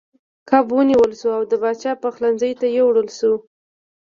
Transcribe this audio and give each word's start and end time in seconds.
کب 0.49 0.65
ونیول 0.75 1.11
شو 1.19 1.29
او 1.37 1.43
د 1.51 1.53
پاچا 1.61 1.91
پخلنځي 2.03 2.51
ته 2.59 2.67
یووړل 2.77 3.07
شو. 3.17 3.33